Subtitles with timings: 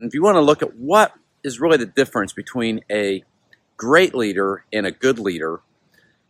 [0.00, 1.14] if you want to look at what
[1.44, 3.22] is really the difference between a
[3.76, 5.60] great leader and a good leader,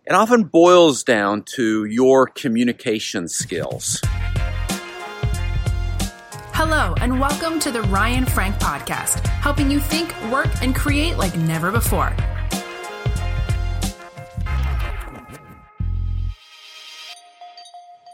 [0.05, 4.03] it often boils down to your communication skills.
[6.53, 11.35] Hello, and welcome to the Ryan Frank Podcast, helping you think, work, and create like
[11.37, 12.15] never before.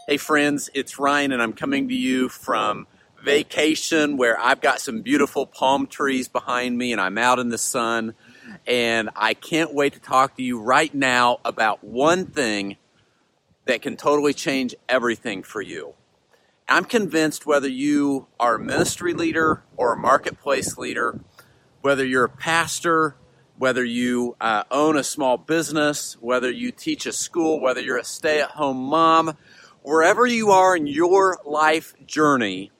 [0.06, 2.86] Hey, friends, it's Ryan, and I'm coming to you from
[3.22, 7.58] vacation where I've got some beautiful palm trees behind me and I'm out in the
[7.58, 8.14] sun.
[8.66, 12.76] And I can't wait to talk to you right now about one thing
[13.66, 15.94] that can totally change everything for you.
[16.68, 21.18] I'm convinced whether you are a ministry leader or a marketplace leader,
[21.80, 23.16] whether you're a pastor,
[23.58, 28.04] whether you uh, own a small business, whether you teach a school, whether you're a
[28.04, 29.36] stay at home mom,
[29.82, 32.70] wherever you are in your life journey,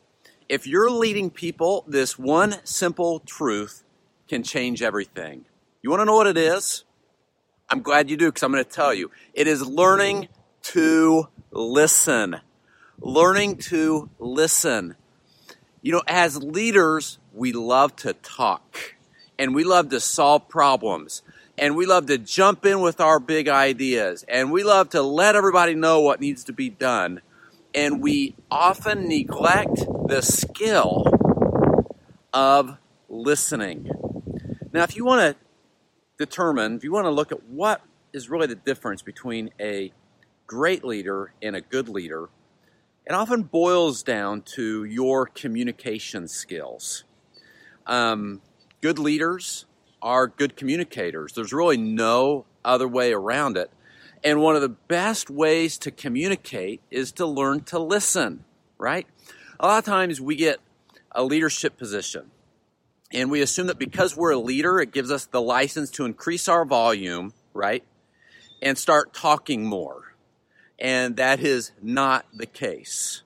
[0.51, 3.85] if you're leading people, this one simple truth
[4.29, 5.45] can change everything.
[5.81, 6.83] You want to know what it is?
[7.69, 9.13] I'm glad you do because I'm going to tell you.
[9.33, 10.27] It is learning
[10.63, 12.41] to listen.
[12.99, 14.97] Learning to listen.
[15.83, 18.97] You know, as leaders, we love to talk
[19.39, 21.23] and we love to solve problems
[21.59, 25.37] and we love to jump in with our big ideas and we love to let
[25.37, 27.21] everybody know what needs to be done
[27.75, 29.77] and we often neglect
[30.07, 31.05] the skill
[32.33, 32.77] of
[33.09, 33.91] listening.
[34.73, 35.45] Now, if you want to
[36.19, 39.93] determine, if you want to look at what is really the difference between a
[40.47, 42.29] great leader and a good leader,
[43.07, 47.05] it often boils down to your communication skills.
[47.87, 48.41] Um,
[48.81, 49.67] good leaders
[50.03, 51.33] are good communicators.
[51.33, 53.71] There's really no other way around it.
[54.23, 58.45] And one of the best ways to communicate is to learn to listen,
[58.79, 59.07] right?
[59.59, 60.61] A lot of times we get
[61.13, 62.31] a leadership position
[63.13, 66.49] and we assume that because we're a leader, it gives us the license to increase
[66.49, 67.83] our volume, right?
[68.63, 70.15] And start talking more.
[70.79, 73.23] And that is not the case.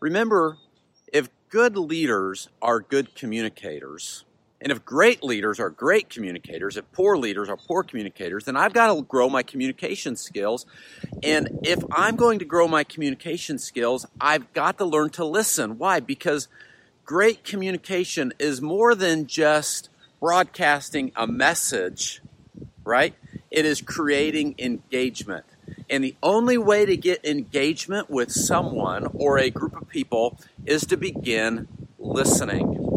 [0.00, 0.58] Remember,
[1.12, 4.24] if good leaders are good communicators,
[4.64, 8.72] and if great leaders are great communicators, if poor leaders are poor communicators, then I've
[8.72, 10.64] got to grow my communication skills.
[11.22, 15.76] And if I'm going to grow my communication skills, I've got to learn to listen.
[15.76, 16.00] Why?
[16.00, 16.48] Because
[17.04, 22.22] great communication is more than just broadcasting a message,
[22.84, 23.14] right?
[23.50, 25.44] It is creating engagement.
[25.90, 30.86] And the only way to get engagement with someone or a group of people is
[30.86, 32.93] to begin listening.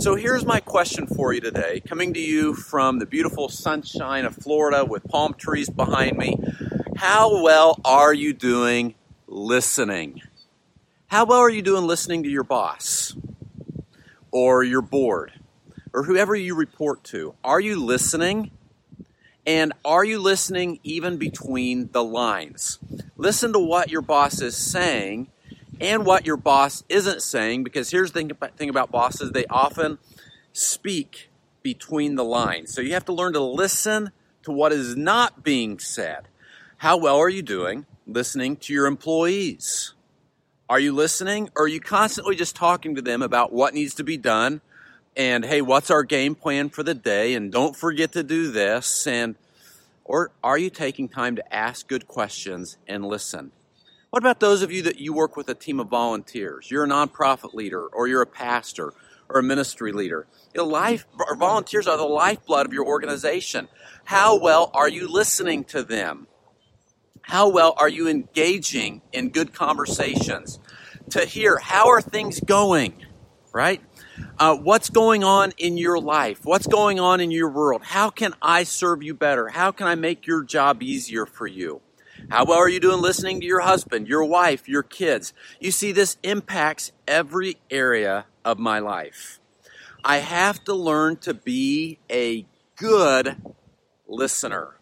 [0.00, 4.34] So here's my question for you today, coming to you from the beautiful sunshine of
[4.34, 6.38] Florida with palm trees behind me.
[6.96, 8.94] How well are you doing
[9.26, 10.22] listening?
[11.08, 13.14] How well are you doing listening to your boss
[14.30, 15.32] or your board
[15.92, 17.34] or whoever you report to?
[17.44, 18.52] Are you listening?
[19.46, 22.78] And are you listening even between the lines?
[23.18, 25.28] Listen to what your boss is saying
[25.80, 29.98] and what your boss isn't saying, because here's the thing about bosses they often
[30.52, 31.30] speak
[31.62, 32.72] between the lines.
[32.74, 36.28] So you have to learn to listen to what is not being said.
[36.78, 39.94] How well are you doing listening to your employees?
[40.68, 44.04] Are you listening or are you constantly just talking to them about what needs to
[44.04, 44.60] be done
[45.16, 49.06] and hey, what's our game plan for the day and don't forget to do this
[49.06, 49.34] and
[50.04, 53.52] or are you taking time to ask good questions and listen?
[54.10, 56.68] What about those of you that you work with a team of volunteers?
[56.68, 58.92] You're a nonprofit leader, or you're a pastor,
[59.28, 60.26] or a ministry leader.
[60.52, 63.68] Your life, or volunteers are the lifeblood of your organization.
[64.04, 66.26] How well are you listening to them?
[67.22, 70.58] How well are you engaging in good conversations
[71.10, 72.94] to hear how are things going,
[73.52, 73.80] right?
[74.40, 76.40] Uh, what's going on in your life?
[76.42, 77.82] What's going on in your world?
[77.84, 79.48] How can I serve you better?
[79.48, 81.80] How can I make your job easier for you?
[82.28, 85.32] How well are you doing listening to your husband, your wife, your kids?
[85.58, 89.40] You see, this impacts every area of my life.
[90.04, 92.46] I have to learn to be a
[92.76, 93.36] good
[94.06, 94.76] listener.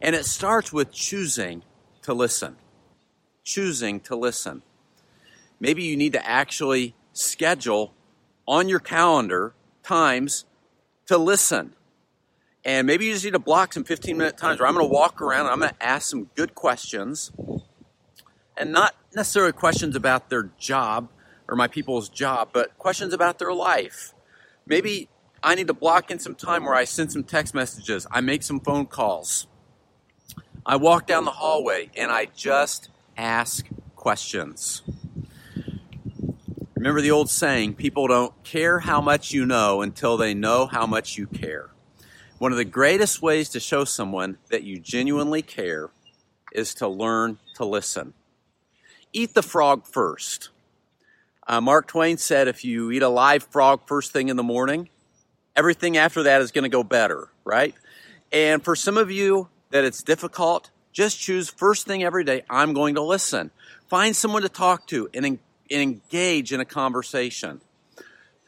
[0.00, 1.62] And it starts with choosing
[2.02, 2.56] to listen.
[3.44, 4.62] Choosing to listen.
[5.60, 7.94] Maybe you need to actually schedule
[8.46, 10.44] on your calendar times
[11.06, 11.74] to listen.
[12.64, 14.92] And maybe you just need to block some 15 minute times where I'm going to
[14.92, 17.32] walk around and I'm going to ask some good questions
[18.56, 21.08] and not necessarily questions about their job
[21.46, 24.12] or my people's job, but questions about their life.
[24.66, 25.08] Maybe
[25.42, 28.42] I need to block in some time where I send some text messages, I make
[28.42, 29.46] some phone calls.
[30.66, 33.66] I walk down the hallway and I just ask
[33.96, 34.82] questions.
[36.74, 40.86] Remember the old saying people don't care how much you know until they know how
[40.86, 41.70] much you care.
[42.38, 45.90] One of the greatest ways to show someone that you genuinely care
[46.52, 48.14] is to learn to listen.
[49.12, 50.50] Eat the frog first.
[51.48, 54.88] Uh, Mark Twain said if you eat a live frog first thing in the morning,
[55.56, 57.74] everything after that is going to go better, right?
[58.30, 62.72] And for some of you that it's difficult, just choose first thing every day, I'm
[62.72, 63.50] going to listen.
[63.88, 65.40] Find someone to talk to and, and
[65.70, 67.62] engage in a conversation.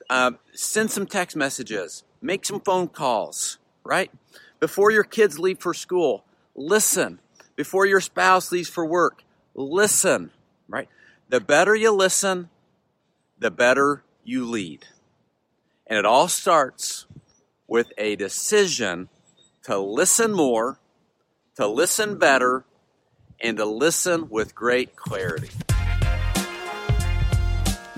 [0.08, 3.58] Uh, send some text messages, make some phone calls,
[3.90, 4.12] right?
[4.60, 7.18] Before your kids leave for school, listen.
[7.56, 10.30] Before your spouse leaves for work, listen,
[10.68, 10.88] right?
[11.28, 12.50] The better you listen,
[13.38, 14.86] the better you lead.
[15.88, 17.06] And it all starts
[17.66, 19.08] with a decision
[19.64, 20.78] to listen more,
[21.56, 22.64] to listen better,
[23.40, 25.50] and to listen with great clarity.